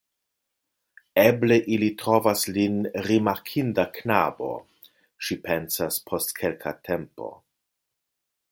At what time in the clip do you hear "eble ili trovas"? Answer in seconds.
1.23-2.47